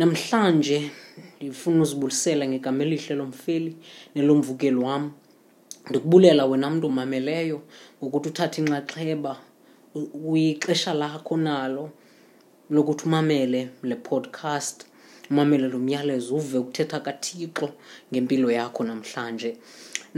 namhlanje 0.00 0.78
ngifuna 1.42 1.80
uzibulisela 1.86 2.44
ngegama 2.50 2.80
elihle 2.86 3.14
lomfeli 3.20 3.72
nelomvukeli 4.14 4.76
wami 4.86 5.10
ndikubulela 5.90 6.42
wena 6.50 6.68
mntu 6.72 6.86
umameleyo 6.92 7.58
ngokuthi 8.02 8.28
uthathe 8.30 8.56
inxaxheba 8.62 9.32
kwixesha 10.24 10.94
lakho 11.00 11.34
nalo 11.46 11.84
lokuthi 12.74 13.04
umamele 13.08 13.60
le 13.88 13.94
podcast 14.06 14.78
umamele 15.30 15.66
lo 15.72 15.78
myalezo 15.88 16.30
uve 16.38 16.56
ukuthetha 16.62 16.98
kathixo 17.06 17.66
ngempilo 18.12 18.48
yakho 18.58 18.80
namhlanje 18.88 19.50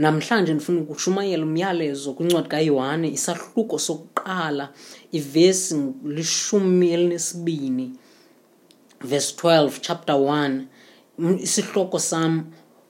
namhlanje 0.03 0.51
ndifuna 0.53 0.79
ukushumayela 0.83 1.43
umyalezo 1.49 2.07
kwincwadi 2.15 2.49
kayohane 2.53 3.07
isahluko 3.17 3.75
sokuqala 3.85 4.65
ivesi 5.19 5.75
lishumi 6.15 6.85
elinesibini 6.93 7.87
verse 9.01 9.31
12 9.31 9.79
chapter 9.81 10.15
1 10.15 10.63
isihloko 11.41 11.99
sam 11.99 12.45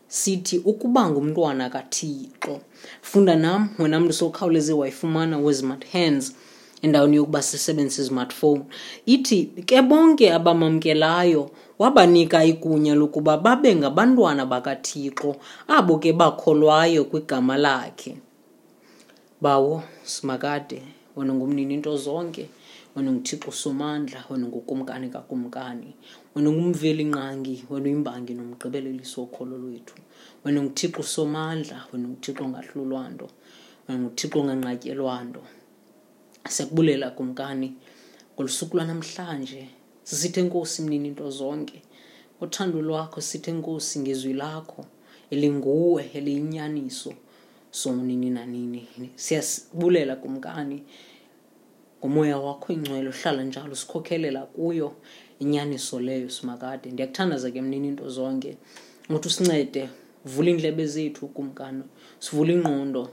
sithi 0.07 0.57
ukuba 0.65 1.09
ngumntwana 1.09 1.69
kathixo 1.69 2.61
funda 3.01 3.35
nam 3.35 3.69
wena 3.79 3.99
mntu 3.99 4.13
sokhawuleze 4.13 4.73
wayifumana 4.73 5.37
we 5.37 5.53
hands 5.93 6.35
endaweni 6.81 7.15
yokuba 7.15 7.41
sisebenzise 7.41 8.09
smartphone 8.09 8.63
ithi 9.05 9.45
ke 9.65 9.81
bonke 9.81 10.33
abamamkelayo 10.33 11.51
wabanika 11.79 12.45
igunya 12.45 12.95
lokuba 12.95 13.37
babe 13.37 13.75
ngabantwana 13.75 14.45
bakathixo 14.45 15.35
abo 15.67 15.97
ke 16.01 16.13
bakholwayo 16.13 17.05
kwigama 17.05 17.57
lakhe 17.57 18.17
bawo 19.41 19.83
simakade 20.03 20.81
wena 21.15 21.33
ngumnini 21.33 21.73
into 21.73 21.97
zonke 21.97 22.49
wena 22.95 23.11
nguthixo 23.11 23.51
somandla 23.51 24.25
wena 24.29 24.47
ngukumkani 24.47 25.09
kakumkani 25.09 25.93
wena 26.35 26.49
ngumveli 26.51 27.03
nqangi 27.11 27.55
wena 27.69 27.85
uyimbangi 27.85 28.33
nomgqibeleliso 28.33 29.17
wokholo 29.21 29.55
lwethu 29.57 29.95
wena 30.45 30.59
nguthixo 30.63 31.03
somandla 31.15 31.77
wena 31.93 32.05
nguthixo 32.09 32.41
ongahlulwa 32.45 33.03
nto 33.13 33.27
wena 33.87 33.97
nguthixo 34.01 34.35
onganqatyelwa 34.41 35.15
nto 35.27 35.41
siyakubulela 36.53 37.07
kumkani 37.17 37.69
ngolu 38.35 38.49
suku 38.57 38.73
lwanamhlanje 38.77 39.61
sisithe 40.09 40.39
nkosi 40.41 40.81
mnini 40.81 41.07
into 41.07 41.29
zonke 41.39 41.77
uthando 42.43 42.77
lwakho 42.81 43.19
sithe 43.21 43.51
nkosi 43.57 43.95
ngezwi 44.03 44.33
lakho 44.33 44.83
elinguwe 45.31 46.03
eliyinyaniso 46.17 47.11
somnini 47.81 48.29
nanini 48.37 48.81
siyabulela 49.15 50.15
kumkani 50.15 50.79
ngumoya 52.05 52.37
wakho 52.37 52.73
ingcwele 52.73 53.09
uhlala 53.09 53.43
njalo 53.43 53.75
sikhokhelela 53.75 54.41
kuyo 54.53 54.89
inyaniso 55.43 55.99
leyo 55.99 56.29
simakade 56.29 56.91
ndiyakuthandaza 56.91 57.51
ke 57.51 57.61
mnini 57.61 57.87
into 57.91 58.07
zonke 58.09 58.55
ukuthi 59.09 59.27
usincede 59.27 59.89
vula 60.25 60.49
iindlebe 60.49 60.83
zethu 60.87 61.27
kumkano 61.35 61.83
sivule 62.23 62.53
ingqondo 62.53 63.03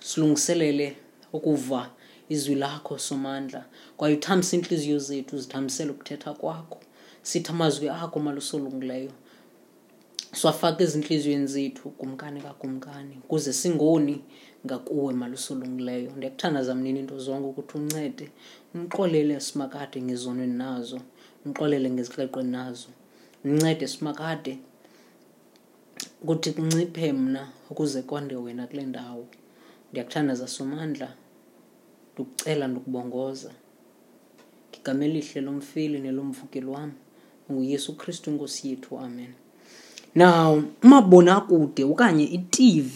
silungiselele 0.00 0.88
ukuva 1.32 1.90
izwi 2.28 2.54
lakho 2.54 2.98
somandla 2.98 3.64
kwaye 3.96 4.16
uthambise 4.16 4.56
iintliziyo 4.56 4.98
zethu 4.98 5.34
zithambisele 5.38 5.90
ukuthetha 5.92 6.32
kwakho 6.40 6.80
sithi 7.22 7.50
amazwi 7.52 7.86
akho 7.88 8.16
malusolungileyo 8.20 9.12
swafaka 10.32 10.80
ezintliziyweni 10.84 11.46
zethu 11.46 11.90
kumkani 11.98 12.40
kakumkani 12.40 13.18
ukuze 13.24 13.52
singoni 13.52 14.24
ngakuwe 14.66 15.12
malusulungileyo 15.20 16.10
ndiyakuthandaza 16.16 16.72
mnini 16.76 16.98
into 17.02 17.16
zonke 17.26 17.46
ukuthi 17.50 17.72
uncede 17.80 18.26
umxolele 18.74 19.34
simakade 19.48 19.96
ngezonweni 20.06 20.56
nazo 20.64 20.98
umxolele 21.44 21.88
ngezixeqweni 21.94 22.50
nazo 22.58 22.88
ndincede 23.42 23.84
simakade 23.94 24.52
ukuthi 26.22 26.48
kunciphe 26.56 27.08
mna 27.20 27.42
ukuze 27.70 28.00
kwande 28.08 28.34
wena 28.44 28.62
kule 28.70 28.84
ndawo 28.90 29.24
ndiyakuthandaza 29.88 30.46
somandla 30.56 31.08
ndikucela 32.12 32.64
ndikubongoza 32.68 33.50
ngigama 34.68 35.02
elihle 35.08 35.40
lomfeli 35.46 35.96
nelomvukeli 36.04 36.68
wam 36.74 36.90
unguyesu 37.48 37.90
kristu 38.00 38.26
inkosi 38.32 38.62
yethu 38.70 38.92
amen 39.06 39.32
Now 40.14 40.60
umabonakude 40.82 41.84
okanye 41.84 42.24
i-TV 42.34 42.94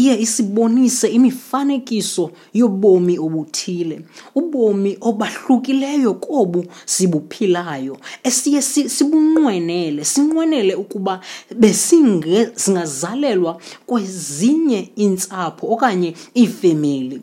iye 0.00 0.14
isibonise 0.24 1.06
imifanekiso 1.18 2.24
yobomi 2.60 3.14
obuthile, 3.18 3.96
ubomi 4.40 4.92
obahlukileyo 5.08 6.12
kobu 6.26 6.60
sibuphilayo 6.94 7.94
esiye 8.28 8.60
sibunqwenele, 8.94 10.04
sinqwenele 10.12 10.72
ukuba 10.82 11.14
besingazalelwa 11.60 13.52
kwezinye 13.88 14.80
iintsapho 15.00 15.64
okanye 15.74 16.10
iifemeli. 16.40 17.18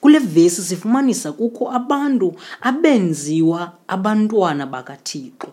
Kule 0.00 0.18
vesi 0.18 0.60
sifumanisa 0.68 1.32
kukho 1.38 1.64
abantu 1.78 2.28
abenziwa 2.68 3.60
abantwana 3.94 4.64
bakaThixo. 4.72 5.48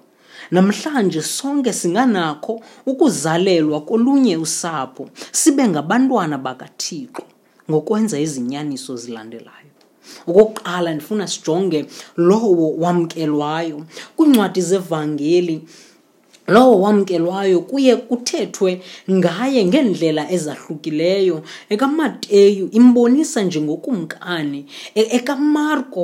namhlanje 0.51 1.21
sonke 1.21 1.73
singanakho 1.73 2.61
ukuzalelwa 2.85 3.81
kolunye 3.81 4.37
usapho 4.37 5.09
sibe 5.31 5.63
ngabantwana 5.71 6.35
bakathixo 6.45 7.23
ngokwenza 7.69 8.15
izinyaniso 8.25 8.91
zilandelayo 9.03 9.71
okokuqala 10.29 10.89
ndifuna 10.93 11.25
sijonge 11.33 11.79
lowo 12.29 12.65
wamkelwayo 12.83 13.77
kwiincwadi 14.15 14.61
zevangeli 14.69 15.55
lowo 16.51 16.79
wamkelwayo 16.81 17.59
kuye 17.69 17.93
kuthethwe 18.07 18.71
ngaye 19.17 19.59
ngeendlela 19.69 20.23
ezahlukileyo 20.35 21.37
ekamateyu 21.73 22.65
imbonisa 22.79 23.39
njengokumkani 23.47 24.61
e-, 24.99 25.07
ekamarko 25.17 26.03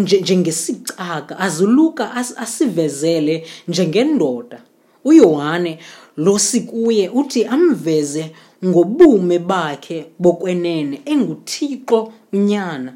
njengesicaka 0.00 1.34
aziluka 1.46 2.04
asivezele 2.44 3.34
njengendoda 3.68 4.58
uyohane 5.04 5.72
lo 6.16 6.34
sikuye 6.48 7.04
uthi 7.20 7.40
amveze 7.56 8.24
ngobume 8.66 9.36
bakhe 9.52 9.98
bokwenene 10.22 10.96
enguthixo 11.12 11.98
unyana 12.32 12.92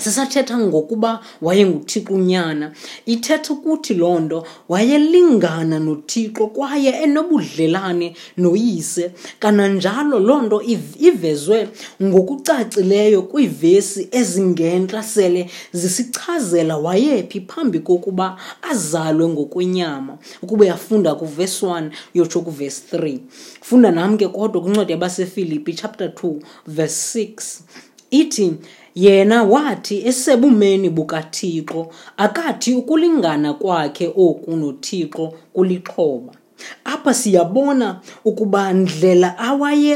sisathetha 0.00 0.58
ngokuba 0.58 1.20
wayenguthixo 1.42 2.14
unyana 2.14 2.72
ithetha 3.06 3.52
ukuthi 3.54 3.94
loo 3.94 4.18
nto 4.20 4.38
wayelingana 4.68 5.78
nothixo 5.78 6.46
kwaye 6.46 6.88
enobudlelane 7.04 8.14
noyise 8.36 9.10
kananjalo 9.38 10.18
loo 10.20 10.42
nto 10.42 10.58
ivezwe 11.00 11.68
ngokucacileyo 12.02 13.22
kwiivesi 13.22 14.08
ezingentla 14.10 15.02
sele 15.02 15.50
zisichazela 15.72 16.76
wayephi 16.76 17.40
phambi 17.48 17.78
kokuba 17.78 18.36
azalwe 18.70 19.28
ngokwenyama 19.28 20.18
ukuba 20.42 20.66
yafunda 20.66 21.14
kuvesi 21.14 21.64
1 21.66 21.90
yotsho 22.14 22.40
kuvesi 22.40 22.82
3 22.96 23.18
funda 23.62 23.90
nam 23.90 24.16
ke 24.16 24.28
kodwa 24.28 24.62
kwincwadi 24.62 24.92
yabasefilipi 24.92 25.74
chapter 25.74 26.06
2 26.08 26.34
verse 26.66 27.24
6 27.24 27.60
ithi 28.10 28.54
yena 29.04 29.38
wathi 29.42 30.02
esebumeni 30.08 30.88
bukathixo 30.96 31.80
akathi 32.24 32.70
ukulingana 32.80 33.50
kwakhe 33.60 34.06
oku 34.26 34.50
nothixo 34.60 35.24
kulixhoba 35.54 36.32
apha 36.84 37.12
siyabona 37.14 37.88
ukuba 38.24 38.72
ndlela 38.72 39.38
awaye 39.50 39.94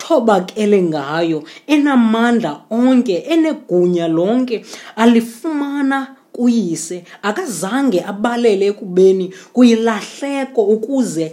thobakele 0.00 0.78
ngayo 0.82 1.38
enamandla 1.66 2.52
onke 2.70 3.16
enegunya 3.34 4.08
lonke 4.16 4.56
alifumana 5.02 5.98
kuyise 6.36 6.96
akazange 7.28 7.98
abalele 8.10 8.64
ekubeni 8.72 9.26
kuyilahleko 9.54 10.62
ukuze 10.74 11.26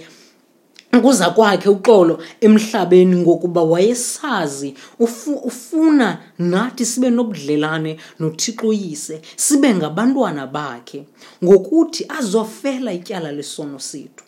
ukuza 0.98 1.30
kwakhe 1.36 1.70
uxolo 1.70 2.20
emhlabeni 2.42 3.16
ngokuba 3.18 3.62
wayesazi 3.64 4.70
ufu, 5.00 5.32
ufuna 5.50 6.08
nathi 6.54 6.86
sibe 6.86 7.10
nobudlelane 7.10 7.94
nothixo 8.20 8.66
uyise 8.72 9.16
sibe 9.46 9.70
ngabantwana 9.78 10.44
bakhe 10.56 11.00
ngokuthi 11.44 12.02
azofela 12.20 12.90
ityala 12.98 13.30
lesono 13.38 13.78
sethu 13.90 14.24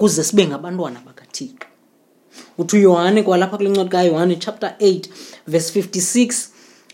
kuze 0.00 0.22
sibe 0.28 0.44
ngabantwana 0.48 0.98
bakathixo 1.06 1.66
uthi 2.60 2.72
uyohane 2.80 3.20
kwalapha 3.26 3.56
kule 3.56 3.68
ncwadi 3.70 3.90
kayohane 3.90 4.36
chapter 4.44 4.70
8 4.80 5.02
verse 5.52 5.68
56 5.80 6.48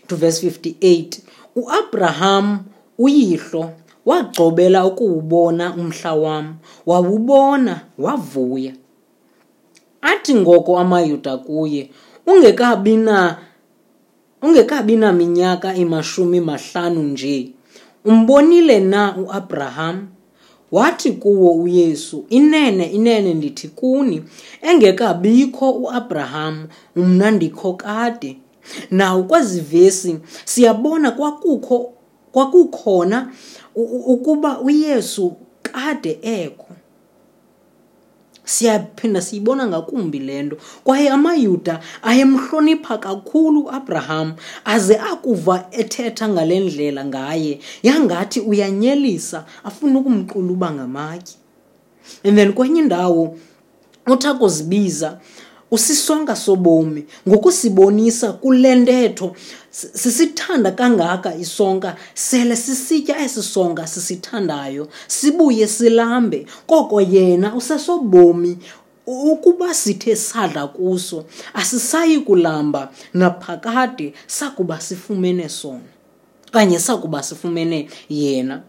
to 0.07 0.13
verse 0.15 0.39
58 0.49 1.19
uabraham 1.55 2.45
uyihlo 2.97 3.63
wagcobela 4.07 4.85
ukuwubona 4.85 5.73
umhla 5.73 6.13
wam 6.15 6.55
wawubona 6.85 7.73
wavuya 8.05 8.73
athi 10.01 10.33
ngoko 10.35 10.79
amayuda 10.83 11.37
kuye 11.45 11.83
ungekabi 14.41 14.95
naminyaka 14.97 15.69
imashumi 15.75 16.39
mahlanu 16.41 17.01
nje 17.03 17.51
umbonile 18.05 18.79
na 18.79 19.15
uabraham 19.17 20.07
wathi 20.71 21.11
kuwo 21.11 21.51
uyesu 21.53 22.25
inene 22.29 22.85
inene 22.97 23.33
ndithi 23.33 23.67
kuni 23.67 24.23
engekabikho 24.61 25.71
uabraham 25.71 26.67
umnandikho 26.95 27.73
kade 27.73 28.31
nawo 28.91 29.23
kwezivesi 29.23 30.17
siyabona 30.45 31.11
kwakukho 31.11 31.93
kwakukhona 32.31 33.31
ukuba 34.11 34.59
uyesu 34.61 35.33
kade 35.61 36.19
ekho 36.21 36.65
siyaphinda 38.47 39.21
siyibona 39.21 39.67
ngakumbi 39.67 40.19
le 40.19 40.35
nto 40.43 40.55
kwaye 40.85 41.07
amayuda 41.11 41.79
ayemhlonipha 42.09 42.95
kakhulu 43.05 43.59
uabraham 43.67 44.29
aze 44.73 44.95
akuva 45.11 45.55
ethetha 45.79 46.25
ngale 46.31 46.55
ndlela 46.65 47.01
ngaye 47.11 47.53
yangathi 47.87 48.39
uyanyelisa 48.49 49.39
afuna 49.67 49.99
ukumquluba 49.99 50.67
ngamatye 50.75 51.35
and 52.25 52.35
then 52.37 52.53
kwenye 52.55 52.79
indawo 52.87 53.35
uthi 54.07 54.27
akuzibiza 54.31 55.19
usisonka 55.71 56.35
sobomi 56.35 57.05
ngokusibonisa 57.29 58.33
kule 58.33 58.75
ntetho 58.75 59.35
sisithanda 59.71 60.71
kangaka 60.71 61.35
isonka 61.35 61.95
sele 62.13 62.55
sisitya 62.55 63.15
esi 63.25 63.43
sonka 63.43 63.87
sisithandayo 63.87 64.87
sibuye 65.07 65.67
silambe 65.67 66.45
koko 66.67 67.01
yena 67.01 67.55
usesobomi 67.55 68.57
ukuba 69.07 69.73
sithe 69.73 70.15
sadla 70.15 70.67
kuso 70.67 71.25
asisayi 71.53 72.19
kulamba 72.19 72.91
naphakade 73.13 74.13
sakuba 74.27 74.79
sifumene 74.79 75.49
sona 75.49 75.89
okanye 76.49 76.79
sakuba 76.79 77.23
sifumene 77.23 77.87
yena 78.09 78.61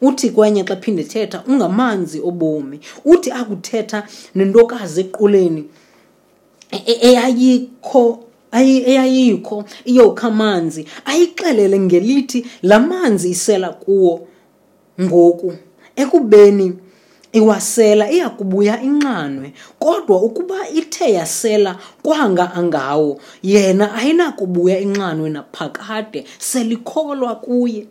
uthi 0.00 0.30
kwenye 0.30 0.64
xa 0.64 0.76
phinde 0.76 1.04
thetha 1.04 1.44
ungamanzi 1.48 2.20
obomi 2.24 2.80
uthi 3.04 3.30
akuthetha 3.32 4.02
nentokazi 4.34 5.00
equleni 5.00 5.64
E-, 6.72 6.84
e-, 6.90 7.00
eyayikho 7.08 8.06
eyayikho 8.88 9.56
iyokha 9.84 10.28
amanzi 10.28 10.86
ayixelele 11.04 11.76
ngelithi 11.78 12.40
la 12.62 12.78
manzi 12.80 13.28
isela 13.36 13.68
kuwo 13.82 14.14
ngoku 15.04 15.50
ekubeni 16.02 16.66
iwasela 17.32 18.04
iyakubuya 18.14 18.74
inxanwe 18.88 19.48
kodwa 19.82 20.16
ukuba 20.28 20.58
ithe 20.80 21.06
yasela 21.18 21.72
kwanga 22.04 22.44
angawo 22.58 23.12
yena 23.52 23.86
ayinakubuya 24.00 24.76
inxanwe 24.86 25.28
naphakade 25.36 26.20
selikholwa 26.48 27.32
kuye 27.44 27.82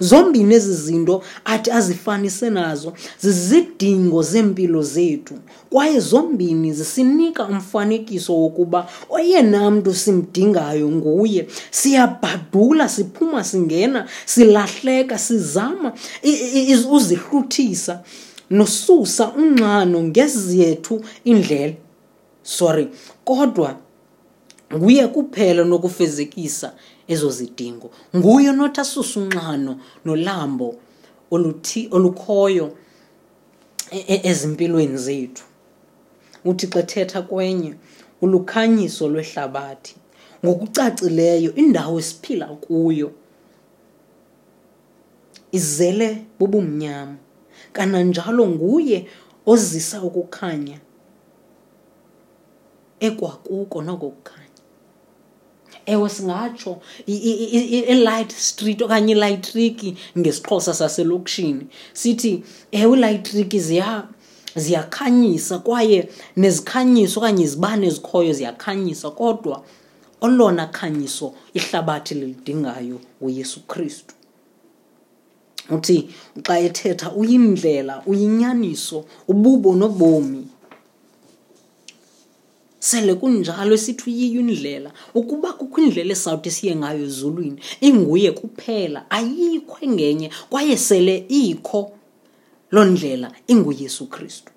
zombini 0.00 0.44
lezi 0.48 0.74
zinto 0.74 1.22
athi 1.44 1.70
azifanise 1.70 2.50
nazo 2.50 2.92
zizidingo 3.20 4.22
zeempilo 4.22 4.82
zethu 4.82 5.34
kwaye 5.70 6.00
zombini 6.00 6.72
zisinika 6.72 7.44
umfanekiso 7.44 8.36
wokuba 8.36 8.86
oyena 9.08 9.70
mntu 9.70 9.94
simdingayo 9.94 10.88
nguye 10.90 11.46
siyabhadula 11.70 12.88
siphuma 12.88 13.44
singena 13.44 14.08
silahleka 14.26 15.18
sizama 15.18 15.92
uzihluthisa 16.92 18.00
nosusa 18.50 19.32
unxano 19.38 20.02
ngezethu 20.02 21.00
indlela 21.24 21.74
sorry 22.42 22.88
kodwa 23.24 23.76
nguye 24.74 25.08
kuphela 25.08 25.64
nokufezekisa 25.64 26.72
ezo 27.08 27.30
zidingo 27.30 27.90
nguye 28.16 28.52
nothi 28.52 28.80
asuse 28.80 29.18
unxano 29.20 29.80
nolambo 30.04 30.74
oluthi 31.30 31.88
olukhoyo 31.90 32.76
e, 33.90 33.98
e, 33.98 34.16
ezimpilweni 34.30 34.98
zethu 34.98 35.44
uthi 36.44 36.66
xa 36.66 36.82
thetha 36.82 37.22
kwenye 37.22 37.74
ulukhanyiso 38.22 39.04
lwehlabathi 39.12 39.92
ngokucacileyo 40.44 41.50
indawo 41.62 41.96
esiphila 42.02 42.46
kuyo 42.64 43.08
izele 45.58 46.08
bubumnyama 46.38 47.16
kananjalo 47.74 48.44
nguye 48.54 48.98
ozisa 49.52 49.96
ukukhanya 50.08 50.78
ekwakuko 53.06 53.76
nokokukhanya 53.86 54.45
ewe 55.86 56.08
singatsho 56.10 56.78
elight 57.06 58.32
street 58.34 58.82
okanye 58.82 59.12
ilaytriki 59.12 59.96
ngesixhosa 60.18 60.74
saselokishini 60.74 61.66
sithi 61.92 62.42
ewe 62.72 62.96
ilaytriki 62.98 63.60
ziya 63.60 64.08
ziyakhanyisa 64.62 65.54
kwaye 65.66 65.98
nezikhanyiso 66.42 67.16
okanye 67.20 67.42
izibane 67.44 67.86
ezikhoyo 67.90 68.32
ziyakhanyisa 68.38 69.10
kodwa 69.10 69.62
olona 70.20 70.64
khanyiso 70.66 71.32
ihlabathi 71.54 72.14
lilidingayo 72.14 72.98
uyesu 73.20 73.60
kristu 73.70 74.14
uthi 75.74 76.08
xa 76.46 76.54
ethetha 76.66 77.08
uyindlela 77.20 77.94
uyinyaniso 78.10 78.98
ububo 79.28 79.70
nobomi 79.80 80.44
sele 82.90 83.12
kunjalo 83.20 83.76
sithi 83.84 84.04
uyiyo 84.10 84.40
indlela 84.44 84.90
ukuba 85.20 85.48
kukho 85.58 85.76
indlela 85.86 86.12
esawuthi 86.16 86.50
siye 86.56 86.72
ngayo 86.80 87.02
ezulwini 87.10 87.58
inguye 87.88 88.30
kuphela 88.40 89.00
ayikho 89.16 89.74
engenye 89.86 90.28
kwaye 90.50 90.76
sele 90.86 91.14
ikho 91.42 91.80
loo 92.74 92.86
ndlela 92.92 93.28
inguyesu 93.52 94.02
kristu 94.14 94.50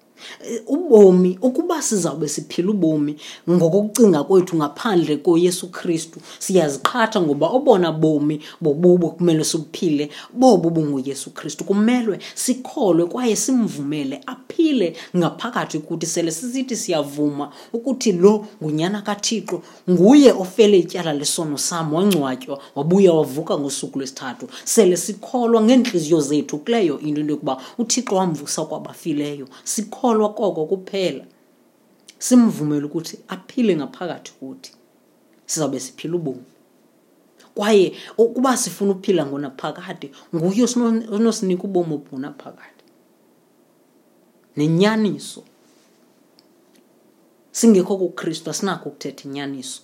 ubomi 0.67 1.39
ukuba 1.41 1.81
sizawube 1.81 2.27
siphila 2.27 2.69
ubomi 2.71 3.15
ngokokucinga 3.49 4.23
kwethu 4.23 4.55
ngaphandle 4.57 5.17
koyesu 5.17 5.67
kristu 5.71 6.19
siyaziqhatha 6.39 7.21
ngoba 7.21 7.47
obona 7.49 7.91
bomi 7.91 8.41
bobubo 8.61 9.09
kumele 9.09 9.43
siuphile 9.43 10.09
bobo 10.33 10.69
bunguyesu 10.69 11.29
kristu 11.31 11.63
kumelwe 11.63 12.19
sikholwe 12.35 13.05
kwaye 13.05 13.35
simvumele 13.35 14.21
aphile 14.25 14.95
ngaphakathi 15.17 15.79
kuthi 15.79 16.05
sele 16.05 16.31
sisithi 16.31 16.75
siyavuma 16.75 17.51
ukuthi 17.73 18.11
lo 18.11 18.45
ngunyana 18.63 19.01
kathixo 19.01 19.61
nguye 19.89 20.31
ofele 20.31 20.79
ityala 20.79 21.13
lesono 21.13 21.57
sam 21.57 21.93
wangcwatywa 21.93 22.59
wabuya 22.75 23.13
wavuka 23.13 23.57
ngosuku 23.57 23.99
lwesithathu 23.99 24.47
sele 24.63 24.97
sikholwa 24.97 25.61
ngeentliziyo 25.61 26.21
zethu 26.21 26.57
kuleyo 26.57 26.99
into 26.99 27.21
into 27.21 27.31
yokuba 27.31 27.61
uthixo 27.77 28.15
wamvusa 28.15 28.65
kwabafileyo 28.65 29.47
sikholwe 29.63 30.08
ukukholwa 30.17 30.33
koko 30.53 30.65
kuphela 30.77 31.25
simvumele 32.19 32.85
ukuthi 32.89 33.19
aphile 33.29 33.73
ngaphakathi 33.77 34.31
kuthi 34.39 34.73
sizawube 35.45 35.79
siphila 35.79 36.15
ubomi 36.17 36.45
kwaye 37.55 37.93
ukuba 38.17 38.57
sifuna 38.57 38.91
ukuphila 38.91 39.23
ngona 39.25 39.51
phakade 39.53 40.11
nguye 40.35 40.63
onosinika 41.15 41.63
ubomi 41.67 41.93
obona 41.93 42.33
phakade 42.33 42.81
nenyaniso 44.57 45.41
singekho 47.55 47.93
kukristu 47.97 48.49
asinakho 48.49 48.89
ukuthetha 48.89 49.23
inyaniso 49.27 49.81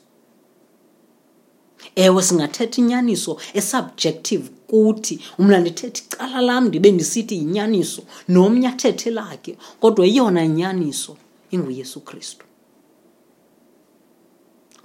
ewe 2.04 2.22
singathetha 2.28 2.78
inyaniso 2.82 3.32
esubjective 3.60 4.46
kuthi 4.70 5.16
mna 5.42 5.58
ndithetha 5.62 6.02
icala 6.06 6.40
lam 6.48 6.64
ndibe 6.68 6.90
ndisithi 6.96 7.34
yinyaniso 7.40 8.02
nomnye 8.34 8.68
athethe 8.74 9.10
lakhe 9.20 9.54
kodwa 9.82 10.04
iyona 10.12 10.42
nyaniso 10.60 11.14
inguyesu 11.56 12.00
kristu 12.08 12.46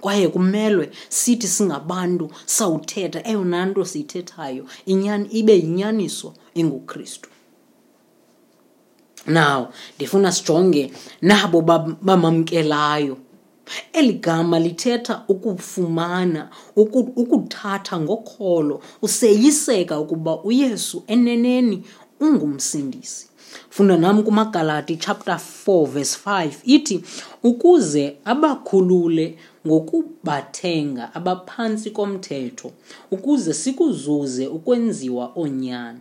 kwaye 0.01 0.25
kumelwe 0.33 0.85
sithi 1.19 1.47
singabantu 1.55 2.25
sawuthetha 2.55 3.19
eyona 3.29 3.59
nto 3.69 3.81
siyithethayo 3.91 4.63
inyani 4.91 5.25
ibe 5.39 5.53
yinyaniso 5.63 6.29
engukristu 6.59 7.29
now 9.39 9.61
ndifuna 9.95 10.29
sijonge 10.37 10.83
nabo 11.29 11.57
bamamkelayo 12.07 13.15
ba 13.15 13.23
eli 13.93 14.13
gama 14.25 14.57
lithetha 14.65 15.15
ukufumana 15.33 16.41
ukuthatha 17.21 17.95
ngokholo 18.03 18.75
useyiseka 19.05 19.95
ukuba 20.03 20.33
uyesu 20.49 20.97
eneneni 21.13 21.77
ungumsindisi 22.25 23.25
funda 23.73 23.95
nam 24.03 24.17
kumagalati 24.27 24.95
chapter 25.05 25.39
4 25.67 25.85
verse 25.95 26.13
5 26.25 26.49
ithi 26.75 26.97
ukuze 27.49 28.05
abakhulule 28.31 29.27
ngokubathenga 29.67 31.03
abaphantsi 31.17 31.87
komthetho 31.97 32.67
ukuze 33.15 33.51
sikuzuze 33.61 34.45
ukwenziwa 34.57 35.25
onyana 35.43 35.99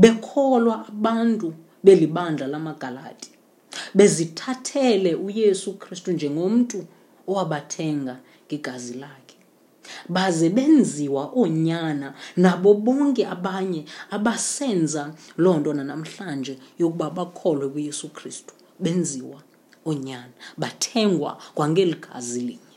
bekholwa 0.00 0.76
abantu 0.90 1.48
belibandla 1.84 2.46
lamagalati 2.52 3.30
bezithathele 3.98 5.10
uyesu 5.26 5.70
kristu 5.82 6.08
njengomntu 6.16 6.78
owabathenga 7.30 8.14
ngegazi 8.46 8.94
lakhe 9.02 9.36
baze 10.14 10.48
benziwa 10.56 11.22
oonyana 11.40 12.08
nabo 12.44 12.70
bonke 12.84 13.22
abanye 13.34 13.82
abasenza 14.16 15.02
loo 15.42 15.56
nto 15.60 15.70
nanamhlanje 15.78 16.54
yokuba 16.80 17.08
bakholwe 17.18 17.66
kuyesu 17.72 18.06
kristu 18.16 18.52
benziwa 18.84 19.40
oonyana 19.88 20.34
bathengwa 20.60 21.32
kwangeli 21.56 21.96
gazi 22.04 22.40
linye 22.48 22.76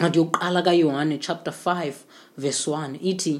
ncwadi 0.00 0.16
yokuqala 0.20 0.58
kayohane 0.66 1.16
chapter 1.26 1.54
5 1.66 1.92
verse 2.42 2.64
1 2.70 2.92
ithi 3.10 3.34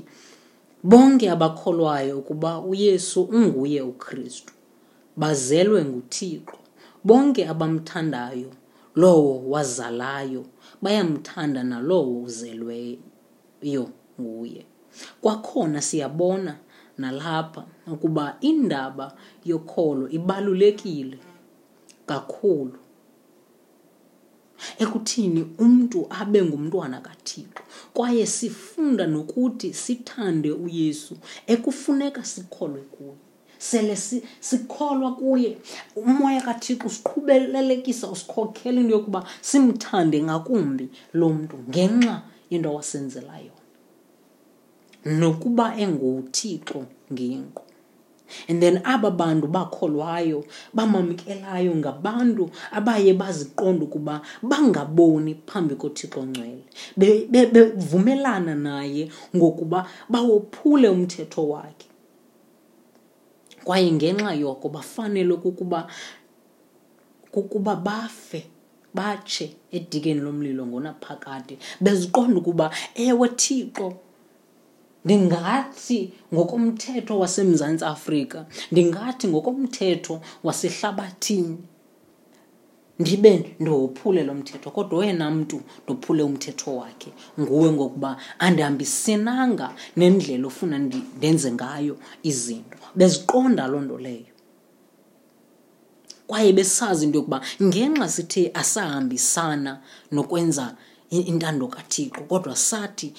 bonke 0.91 1.27
abakholwayo 1.35 2.15
ukuba 2.21 2.51
uyesu 2.71 3.21
unguye 3.39 3.83
ukristu 3.93 4.53
bazelwe 5.23 5.81
nguthixo 5.85 6.57
bonke 7.07 7.43
abamthandayo 7.53 8.51
lowo 9.01 9.35
wazalayo 9.53 10.43
bayamthanda 10.83 11.63
nalowo 11.71 12.13
uzelweyo 12.27 13.85
nguye 14.21 14.63
kwakhona 15.23 15.81
siyabona 15.89 16.53
nalapha 17.01 17.63
ukuba 17.95 18.25
indaba 18.51 19.07
yokholo 19.51 20.05
ibalulekile 20.19 21.19
kakhulu 22.09 22.79
ekuthini 24.83 25.43
umntu 25.65 25.99
abe 26.21 26.39
ngumntwana 26.47 26.99
kathixo 27.07 27.61
kwaye 27.97 28.25
sifunda 28.37 29.05
nokuthi 29.15 29.69
sithande 29.85 30.51
uyesu 30.65 31.15
ekufuneka 31.53 32.21
sikholwe 32.33 32.83
kuye 32.95 33.19
sele 33.59 33.97
sikholwa 34.41 35.15
kuye 35.17 35.57
umoya 35.97 36.41
kathixo 36.41 36.87
usiqhubelelekisa 36.87 38.07
usikhokhela 38.09 38.81
into 38.81 38.95
yokuba 38.97 39.25
simthande 39.43 40.19
ngakumbi 40.23 40.87
lo 41.19 41.29
mntu 41.35 41.57
ngenxa 41.71 42.15
into 42.55 42.67
awasenzela 42.71 43.35
yona 43.39 45.19
nokuba 45.21 45.67
enguthixo 45.85 46.79
ngengqo 47.13 47.65
and 48.49 48.61
then 48.63 48.77
aba 48.85 49.11
bantu 49.11 49.47
bakholwayo 49.49 50.45
bamamkelayo 50.77 51.73
ngabantu 51.81 52.45
abaye 52.71 53.13
baziqonda 53.21 53.83
ukuba 53.89 54.15
bangaboni 54.51 55.33
phambi 55.51 55.75
kothixo 55.75 56.21
ngcwele 56.29 56.63
bevumelana 57.51 58.55
be, 58.55 58.63
naye 58.67 59.03
ngokuba 59.37 59.81
bawophule 60.13 60.89
umthetho 60.95 61.43
wakhe 61.53 61.88
kwaye 63.69 63.89
ngenxa 64.01 64.33
yoko 64.41 64.67
bafanele 64.75 65.35
kukuba 65.45 65.81
kukuba 67.35 67.73
bafe 67.87 68.41
batshe 68.97 69.47
edikeni 69.77 70.21
lomlilo 70.27 70.63
ngonaphakade 70.71 71.55
beziqonda 71.85 72.37
ukuba 72.41 72.67
ewe 73.07 73.27
thixo 73.41 73.89
ndingathi 75.05 75.99
ngokomthetho 76.33 77.13
wasemzantsi 77.23 77.85
afrika 77.95 78.39
ndingathi 78.73 79.25
ngokomthetho 79.33 80.15
wasehlabathini 80.47 81.57
ndibe 82.99 83.55
ndiwophule 83.61 84.21
lo 84.27 84.35
mthetho 84.35 84.71
kodwa 84.75 84.99
oyena 84.99 85.27
mntu 85.31 85.57
ndophule 85.85 86.23
umthetho 86.29 86.71
wakhe 86.81 87.11
nguwe 87.41 87.69
ngokuba 87.75 88.11
andihambisinanga 88.45 89.69
nendlela 89.99 90.45
ofuna 90.51 90.77
ndenze 91.17 91.49
ngayo 91.57 91.95
izinto 92.31 92.75
beziqonda 92.99 93.65
loo 93.71 93.83
nto 93.85 93.97
leyo 94.07 94.33
kwaye 96.29 96.51
besazi 96.59 97.01
into 97.07 97.19
yokuba 97.21 97.39
ngenxa 97.67 98.07
sithe 98.15 98.43
asahambisana 98.61 99.73
nokwenza 100.15 100.65
intando 101.11 101.69
kathixo 101.69 102.21
kodwa 102.29 102.57
sathi 102.57 103.13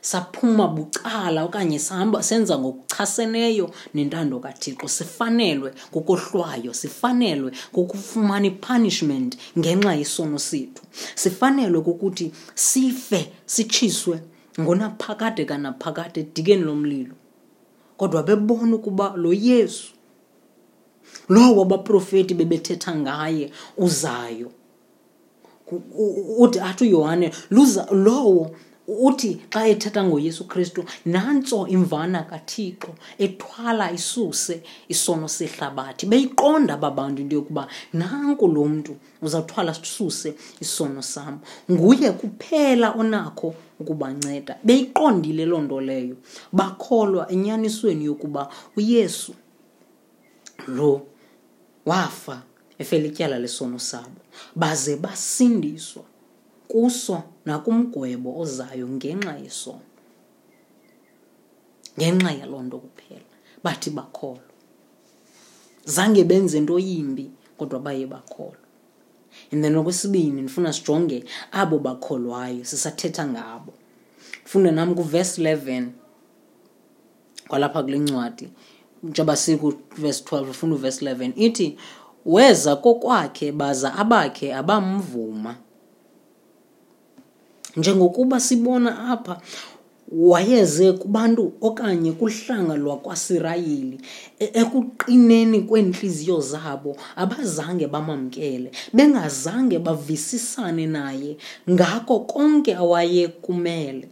saphuma 0.00 0.68
bucala 0.68 1.44
okanye 1.44 1.78
sahamba 1.78 2.22
senza 2.22 2.58
ngokuchaseneyo 2.58 3.70
nentando 3.94 4.38
kathixo 4.40 4.88
sifanelwe 4.88 5.74
kukohlwayo 5.90 6.72
sifanelwe 6.74 7.50
kukufumana 7.74 8.46
ipunishment 8.46 9.36
ngenxa 9.58 9.92
yesono 9.98 10.38
sethu 10.38 10.82
sifanelwe 11.14 11.80
kukuthi 11.80 12.32
sife 12.54 13.32
sitshiswe 13.46 14.16
ngonaphakade 14.60 15.44
kanaphakade 15.44 16.20
edikeni 16.20 16.62
lomlilo 16.62 17.14
kodwa 17.98 18.22
bebona 18.22 18.74
ukuba 18.76 19.12
lo 19.16 19.32
yesu 19.32 19.88
lowo 21.28 21.62
abaprofeti 21.62 22.34
bebethetha 22.34 22.94
ngaye 22.96 23.50
uzayo 23.76 24.50
uthi 26.38 26.60
athi 26.60 26.84
uyohane 26.84 27.32
luza 27.50 27.86
lowo 28.04 28.50
uthi 28.88 29.30
xa 29.54 29.60
ethetha 29.72 30.00
ngoyesu 30.08 30.44
kristu 30.50 30.80
nantso 31.14 31.58
imvana 31.76 32.20
kathixo 32.30 32.90
ethwala 33.24 33.86
isuse 33.98 34.54
isono 34.94 35.26
sehlabathi 35.38 36.04
beyiqonda 36.12 36.72
aba 36.78 36.90
bantu 36.98 37.18
into 37.22 37.36
yokuba 37.40 37.64
nanku 38.02 38.44
lo 38.54 38.62
mntu 38.72 38.92
uzawuthwala 39.24 39.72
suse 39.74 40.30
isono 40.64 41.02
sam 41.02 41.34
nguye 41.72 42.08
kuphela 42.20 42.88
onakho 43.00 43.48
ukubanceda 43.80 44.52
beyiqondile 44.66 45.44
loo 45.50 45.60
nto 45.64 45.76
leyo 45.80 46.16
bakholwa 46.58 47.24
enyanisweni 47.34 48.04
yokuba 48.10 48.42
uyesu 48.76 49.32
lo 50.68 51.06
wafa 51.86 52.36
efelityala 52.82 53.38
lesono 53.38 53.78
sabo 53.78 54.20
baze 54.54 54.96
basindiswa 55.04 56.04
kuso 56.72 57.18
nakumgwebo 57.48 58.28
ozayo 58.42 58.86
ngenxa 58.96 59.34
yesono 59.44 59.86
ngenxa 61.98 62.30
yaloo 62.40 62.62
nto 62.66 62.76
kuphela 62.84 63.28
bathi 63.64 63.88
bakholwa 63.98 64.46
zange 65.96 66.22
benze 66.30 66.56
nto 66.64 66.74
yimbi 66.88 67.24
kodwa 67.58 67.78
baye 67.86 68.04
bakholwa 68.14 68.62
and 69.52 69.60
then 69.64 69.74
okwesibini 69.80 70.42
ndifuna 70.42 70.70
sijonge 70.76 71.18
abo 71.60 71.76
bakholwayo 71.86 72.62
sisathetha 72.70 73.24
ngabo 73.32 73.72
funda 74.50 74.70
nam 74.72 74.90
kuvesi 74.98 75.42
11 75.42 75.88
kwalapha 77.48 77.82
kule 77.82 77.98
ncwadi 77.98 78.48
njengoba 79.02 79.36
sikuvesi 79.36 80.22
12 80.24 80.50
ufunda 80.50 80.76
uvesi 80.76 81.04
11 81.04 81.32
ithi 81.36 81.78
weza 82.26 82.76
kokwakhe 82.76 83.52
baza 83.52 83.94
abakhe 83.94 84.54
abamvuma 84.54 85.56
njengokuba 87.76 88.40
sibona 88.40 89.10
apha 89.10 89.40
wayeze 90.12 90.92
kubantu 90.92 91.52
okanye 91.60 92.12
kuhlanga 92.12 92.76
lwakwasirayeli 92.76 93.98
e-, 94.40 94.50
ekuqineni 94.60 95.60
kweentliziyo 95.66 96.40
zabo 96.40 96.94
abazange 97.16 97.86
bamamkele 97.88 98.70
bengazange 98.92 99.78
bavisisane 99.78 100.86
naye 100.86 101.36
ngako 101.70 102.20
konke 102.20 102.74
awayekumele 102.76 104.08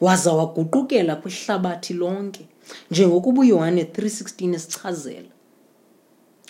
waza 0.00 0.32
waguqukela 0.32 1.16
kwihlabathi 1.16 1.92
lonke 1.94 2.46
njengokuba 2.90 3.40
uyohane 3.40 3.82
316 3.82 4.54
esichazela 4.56 5.30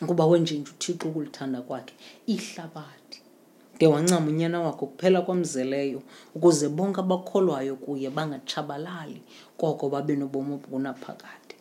ukuba 0.03 0.27
wenje 0.27 0.59
nje 0.59 0.71
uthixo 0.71 1.09
ukulithanda 1.09 1.63
kwakhe 1.63 1.95
ihlabathi 2.27 3.19
de 3.79 3.87
wancama 3.87 4.27
unyana 4.31 4.61
wakhe 4.61 4.79
kuphela 4.79 5.21
kwamzeleyo 5.23 6.03
ukuze 6.37 6.69
bonke 6.69 7.01
abakholwayo 7.01 7.77
kuye 7.77 8.11
bangatshabalali 8.11 9.23
koko 9.61 9.89
babe 9.89 10.17
nobomi 10.17 10.55
obunaphakade 10.55 11.55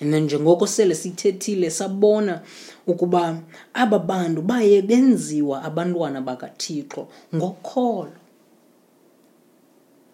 and 0.00 0.12
then 0.12 0.24
njengoko 0.24 0.66
sele 0.66 0.94
siyithethile 0.94 1.70
sabona 1.70 2.42
ukuba 2.86 3.38
aba 3.74 3.98
bantu 3.98 4.42
baye 4.42 4.82
benziwa 4.82 5.62
abantwana 5.64 6.20
bakathixo 6.20 7.08
ngokholo 7.34 8.12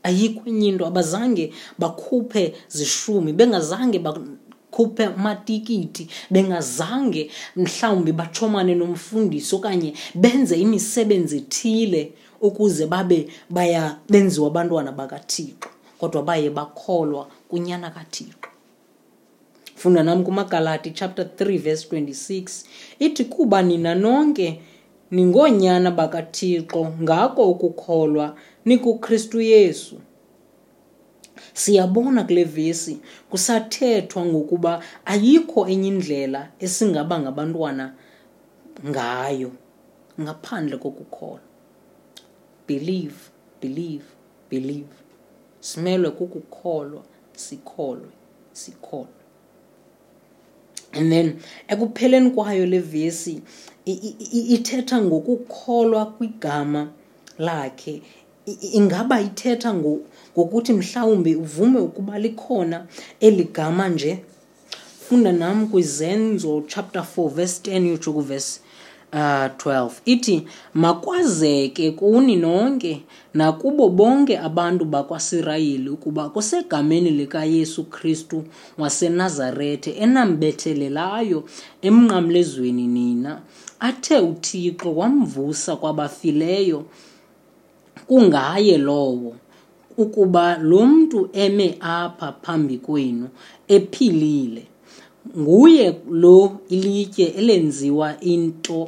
ayikho 0.02 0.42
enye 0.50 0.68
into 0.68 0.86
abazange 0.86 1.50
bakhuphe 1.78 2.54
zishumi 2.68 3.32
bengazange 3.32 3.98
bakhuphe 4.72 5.08
matikiti 5.08 6.08
bengazange 6.30 7.30
mhlawumbi 7.56 8.12
batshomane 8.16 8.74
nomfundisi 8.80 9.52
okanye 9.58 9.90
benze 10.16 10.54
imisebenzi 10.64 11.36
ethile 11.44 12.02
ukuze 12.40 12.86
babe 12.88 13.26
baya 13.50 13.98
benziwa 14.08 14.46
abantwana 14.50 14.90
bakathixo 14.92 15.68
kodwa 16.00 16.22
baye 16.22 16.48
bakholwa 16.50 17.26
kunyana 17.48 17.90
kathixo 17.90 18.48
funda 19.76 20.02
nam 20.02 20.24
kumagalati 20.24 20.90
chapter 20.90 21.24
3 21.24 21.58
verse 21.58 21.88
26 21.88 22.64
ithi 22.98 23.24
kuba 23.24 23.62
nina 23.62 23.94
nonke 23.94 24.60
ningoonyana 25.10 25.90
bakathixo 25.90 26.86
ngako 27.02 27.50
ukukholwa 27.50 28.34
nikukristu 28.64 29.40
yesu 29.40 29.96
siyabona 31.54 32.24
kule 32.24 32.44
vesi 32.44 32.98
kusathethwa 33.30 34.22
ngokuba 34.26 34.72
ayikho 35.04 35.60
enye 35.72 35.88
indlela 35.92 36.40
esingaba 36.64 37.14
ngabantwana 37.22 37.86
ngayo 38.90 39.50
ngaphandle 40.22 40.76
kokukholwa 40.82 41.40
believe 42.68 43.14
believe 43.62 44.04
believe 44.50 44.94
simelwe 45.68 46.10
kukukholwa 46.18 47.02
sikholwe 47.32 48.12
sikholwe 48.52 49.20
and 50.92 51.10
then 51.12 51.28
ekupheleni 51.68 52.30
kwayo 52.30 52.66
le 52.66 52.78
vesi 52.80 53.42
ithetha 54.56 54.96
ngokukholwa 55.06 56.02
kwigama 56.06 56.82
lakhe 57.38 58.02
ingaba 58.72 59.20
ithetha 59.20 59.70
ngokuthi 60.34 60.72
mhlawumbi 60.72 61.34
uvume 61.36 61.80
ukuba 61.80 62.18
likhona 62.18 62.86
eli 63.20 63.44
gama 63.44 63.88
nje 63.88 64.18
funda 65.08 65.32
nam 65.32 65.68
kwizenzo 65.70 66.62
chapter 66.68 67.04
4 67.16 67.28
verse 67.28 67.60
10 67.70 67.94
utsho 67.94 68.12
kuvesi 68.12 68.60
uh, 69.12 69.18
12 69.18 69.90
ithi 70.04 70.46
makwazeke 70.74 71.90
kuni 71.90 72.36
nonke 72.36 73.02
nakubo 73.34 73.88
bonke 73.88 74.38
abantu 74.38 74.84
bakwasirayeli 74.84 75.88
ukuba 75.90 76.28
kusegameni 76.28 77.10
likayesu 77.10 77.84
kristu 77.84 78.44
wasenazarethe 78.78 79.90
enambethelelayo 79.90 81.44
emnqamlezweni 81.82 82.86
nina 82.86 83.42
athe 83.80 84.18
uthixo 84.18 84.94
wamvusa 84.94 85.76
kwabafileyo 85.76 86.84
kungaye 88.08 88.78
lowo 88.88 89.32
ukuba 90.02 90.46
lo 90.70 90.80
mntu 90.92 91.18
eme 91.44 91.68
apha 91.80 92.28
phambi 92.42 92.76
kwenu 92.78 93.28
ephilile 93.74 94.62
nguye 95.44 95.86
lo 96.22 96.38
ilitye 96.74 97.26
elenziwa 97.40 98.08
into 98.20 98.78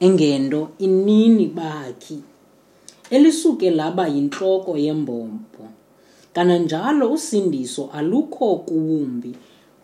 engento 0.00 0.68
inini 0.78 1.46
bakhi 1.46 2.18
elisuke 3.14 3.68
laba 3.70 4.04
yintloko 4.08 4.76
yembombo 4.78 5.64
kananjalo 6.32 7.12
usindiso 7.12 7.90
alukho 7.98 8.56
kuwumbi 8.56 9.32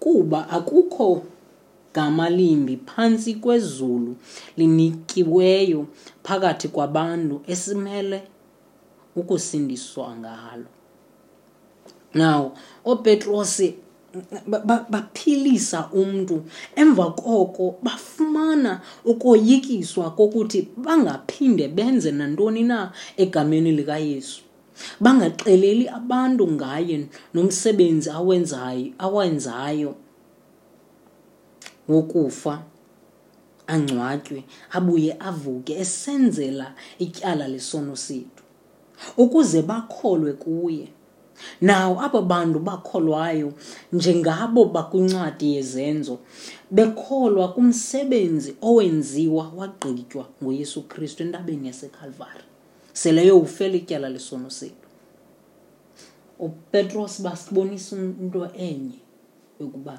kuba 0.00 0.40
akukho 0.50 1.22
gama 1.94 2.30
limbi 2.30 2.76
phantsi 2.90 3.34
kwezulu 3.34 4.16
linikiweyo 4.56 5.86
phakathi 6.22 6.68
kwabantu 6.68 7.40
esimele 7.46 8.22
ukusindiswa 9.18 10.06
ngalo 10.22 10.66
now 12.14 12.52
oopetrosi 12.88 13.68
baphilisa 14.94 15.80
ba, 15.80 15.90
umntu 16.00 16.36
emva 16.80 17.06
koko 17.18 17.66
bafumana 17.84 18.80
ukoyikiswa 19.10 20.10
kokuthi 20.16 20.60
bangaphinde 20.86 21.66
benze 21.68 22.10
nantoni 22.10 22.62
na 22.64 22.78
egameni 23.22 23.72
likayesu 23.78 24.40
bangaxeleli 25.02 25.84
abantu 25.98 26.44
ngaye 26.56 26.96
nomsebenzi 27.34 28.08
awenzayo 28.18 28.90
awenzayo 29.06 29.90
wokufa 31.92 32.54
angcwatywe 33.72 34.40
abuye 34.76 35.12
avuke 35.28 35.72
esenzela 35.84 36.66
ityala 37.04 37.44
lesono 37.52 37.94
sethu 37.96 38.37
ukuze 39.16 39.58
bakholwe 39.62 40.32
kuye 40.42 40.86
nawo 41.68 41.94
abo 42.06 42.20
bantu 42.32 42.58
bakholwayo 42.68 43.48
njengabo 43.96 44.60
bakwincwadi 44.74 45.46
yezenzo 45.56 46.14
bekholwa 46.76 47.46
kumsebenzi 47.54 48.50
owenziwa 48.68 49.44
wagqitywa 49.58 50.24
nguyesu 50.42 50.80
kristu 50.90 51.18
entabeni 51.26 51.64
yasekhalvari 51.70 52.44
seleyo 53.00 53.34
ufela 53.46 53.74
ityala 53.80 54.08
lesono 54.14 54.48
sethu 54.58 54.86
upetros 56.46 57.14
basibonisa 57.26 57.94
into 58.20 58.40
enye 58.68 58.98
yokuba 59.60 59.94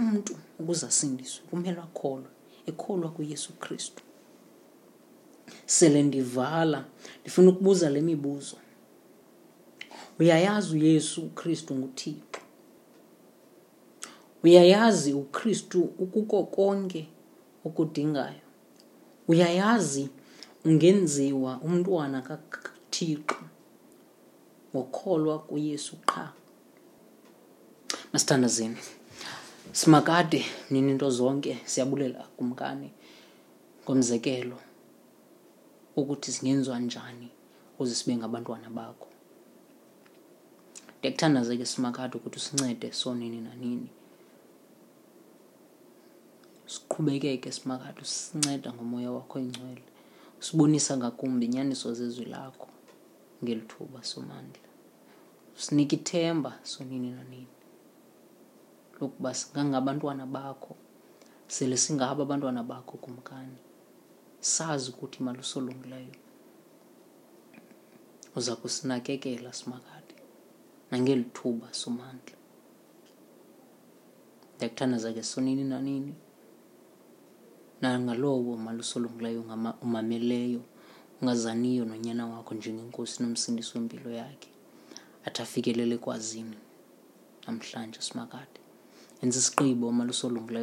umntu 0.00 0.32
ukuze 0.60 0.84
asindiswe 0.90 1.40
kumele 1.50 1.80
akholwe 1.88 2.28
ekholwa 2.70 3.08
kuyesu 3.14 3.52
kristu 3.62 4.02
sele 5.66 6.02
ndivala 6.02 6.84
ndifuna 7.20 7.50
ukubuza 7.50 7.90
le 7.90 8.00
mibuzo 8.00 8.56
uyayazi 10.18 10.74
uyesu 10.76 11.22
ukristu 11.22 11.74
nguthixo 11.74 12.40
uyayazi 14.44 15.12
ukristu 15.12 15.80
ukuko 15.98 16.44
konke 16.44 17.08
okudingayo 17.64 18.42
uyayazi 19.28 20.08
ungenziwa 20.64 21.50
umntwana 21.64 22.18
kathixo 22.28 23.40
ngokholwa 24.74 25.38
kuyesu 25.38 25.96
qha 25.96 26.32
masithandazini 28.12 28.76
simakade 29.72 30.44
nini 30.70 30.90
into 30.92 31.10
zonke 31.10 31.58
siyabulela 31.66 32.26
kumkani 32.36 32.90
ngomzekelo 33.84 34.56
ukuthi 36.00 36.32
singenziwa 36.32 36.78
njani 36.88 37.28
ukuze 37.74 37.94
sibe 37.98 38.12
ngabantwana 38.16 38.68
bakho 38.78 39.08
ndiyakuthandaza 40.98 41.52
ke 41.60 41.66
simakade 41.68 42.12
ukuthi 42.18 42.36
usincede 42.40 42.88
sonini 43.00 43.38
nanini 43.46 43.90
siqhubekeke 46.72 47.48
simakade 47.56 47.98
usinceda 48.06 48.68
ngomoya 48.74 49.10
wakho 49.16 49.36
engcwele 49.44 49.84
usibonisa 50.40 50.92
ngakumbi 51.00 51.44
inyaniso 51.46 51.88
zezwi 51.98 52.24
lakho 52.34 52.68
ngeli 53.42 53.62
thuba 53.70 54.00
somandla 54.12 54.64
usinika 55.56 55.94
ithemba 55.98 56.52
sonini 56.72 57.10
nanini 57.18 57.54
lokuba 59.00 59.30
singangabantwana 59.40 60.24
bakho 60.36 60.72
sele 61.54 61.76
singaba 61.84 62.20
abantwana 62.24 62.60
bakho 62.70 62.94
kumkani 63.04 63.60
sazi 64.40 64.90
ukuthi 64.90 65.18
imali 65.20 65.38
uza 68.36 68.56
kusinakekela 68.56 69.52
simakade 69.52 70.14
nangeli 70.90 71.24
thuba 71.34 71.68
somandla 71.74 72.36
ndiyakuthandaza 74.56 75.12
ke 75.16 75.22
sonini 75.22 75.64
nanini 75.64 76.14
nangalowo 77.82 78.56
mali 78.56 78.80
usolungileyo 78.80 79.40
umameleyo 79.84 80.62
ungazaniyo 81.22 81.84
nonyana 81.84 82.26
wakho 82.26 82.54
njengenkosi 82.54 83.16
nomsindisi 83.22 83.72
wempilo 83.74 84.10
yakhe 84.10 84.50
athi 85.24 85.42
afikelele 85.42 85.96
kwazini 85.98 86.56
namhlanje 87.46 88.00
simakade 88.00 88.58
yenza 89.22 89.38
isigqibo 89.38 89.92
mali 89.92 90.12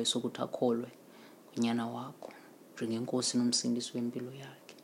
sokuthi 0.09 0.41
akholwe 0.41 0.91
ngonyana 1.53 1.87
wakho 1.87 2.33
njengenkosi 2.85 3.37
nomsindisi 3.37 3.91
wempilo 3.95 4.31
yakhe 4.31 4.75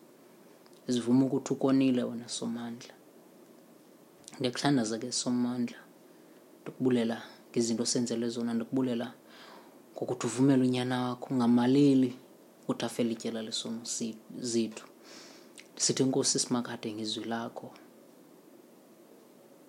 zivuma 0.87 1.25
ukuthi 1.25 1.53
ukonile 1.53 2.03
wena 2.03 2.27
somandla 2.29 2.93
ndiyakuhlandaza 4.39 4.97
ke 4.97 5.11
somandla 5.11 5.77
ndikubulela 6.61 7.21
ngezinto 7.51 7.83
osenzele 7.83 8.27
zona 8.29 8.53
ndikubulela 8.53 9.13
ngokuthi 9.95 10.25
uvumele 10.27 10.61
unyana 10.67 10.95
wakho 11.09 11.27
ungamaleli 11.33 12.17
ukuthi 12.63 12.85
afele 12.85 13.11
ityela 13.13 13.41
lesono 13.41 13.79
zethu 14.41 14.85
ndisithi 15.73 16.03
nkosi 16.03 16.39
simakade 16.39 16.93
ngezwi 16.93 17.25
lakho 17.25 17.67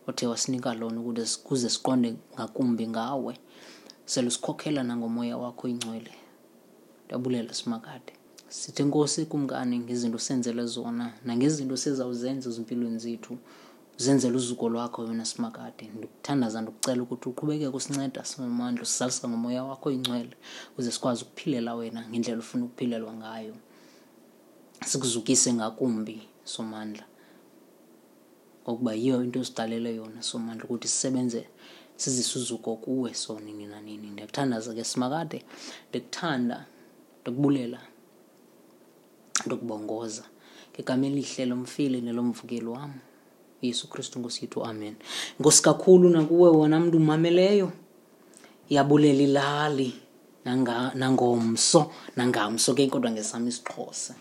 othe 0.09 0.27
wasinika 0.27 0.75
lona 0.75 1.01
ukuze 1.01 1.39
kuze 1.45 1.69
siqonde 1.71 2.17
ngakumbi 2.35 2.87
ngawe 2.89 3.35
selusikhokhela 4.05 4.83
nangomoya 4.83 5.37
wakho 5.37 5.69
ingcwele 5.69 6.13
ndabulela 7.09 7.55
simakade 7.55 8.12
sithi 8.49 8.83
nkosi 8.85 9.27
kumkani 9.27 9.79
ngezinto 9.79 10.19
senzele 10.19 10.64
zona 10.75 11.07
nangezinto 11.27 11.77
sezawuzenza 11.77 12.47
ezimpilweni 12.51 12.99
zethu 13.05 13.35
zenzele 14.03 14.37
uzuko 14.40 14.64
lwakho 14.73 14.99
wena 15.09 15.25
simakade 15.25 15.85
ndikuthandaza 15.97 16.59
ndikucela 16.62 17.01
ukuthi 17.05 17.27
uqhubeke 17.33 17.67
kusinceda 17.75 18.23
singomandla 18.31 18.83
usizalisa 18.87 19.25
ngomoya 19.29 19.62
wakho 19.71 19.88
ingcwele 19.97 20.35
uze 20.79 20.90
sikwazi 20.97 21.21
ukuphilela 21.27 21.71
wena 21.79 22.01
ngendlela 22.11 22.40
ufuna 22.45 22.62
ukuphilelwa 22.69 23.12
ngayo 23.21 23.55
sikuzukise 24.90 25.49
ngakumbi 25.59 26.17
somandla 26.55 27.05
ngokuba 28.64 28.93
yiyo 29.03 29.25
into 29.25 29.38
osidalele 29.45 29.90
yona 29.99 30.21
somandla 30.31 30.64
ukuthi 30.67 30.88
sisebenze 30.88 31.40
sizisuzuko 32.01 32.71
kuwe 32.85 33.11
soni 33.23 33.53
nina 33.59 33.77
nanini 33.77 34.07
ndiyakuthandaza 34.11 34.71
ke 34.79 34.85
simakade 34.85 35.38
ndikuthanda 35.90 36.59
ndokubulela 37.25 37.81
ndokubongoza 39.47 40.25
ngegameni 40.73 41.17
lihle 41.23 41.45
nelo 41.45 41.65
nelomvukeli 42.07 42.69
wam 42.77 42.93
yesu 43.67 43.85
kristu 43.93 44.15
nkosiyethu 44.19 44.59
amen 44.71 44.95
nkosi 45.41 45.61
kakhulu 45.67 46.07
nakuwe 46.15 46.49
wona 46.59 46.77
mntu 46.83 46.97
umameleyo 47.05 47.69
yabulela 48.75 49.23
ilali 49.29 49.89
nangomso 51.01 51.81
nangamso 52.17 52.69
ke 52.77 52.85
kodwa 52.93 53.11
ngesam 53.13 53.43
isixhosa 53.51 54.13